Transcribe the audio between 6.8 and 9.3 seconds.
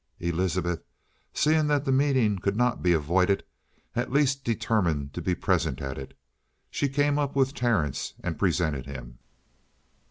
came up with Terence and presented him.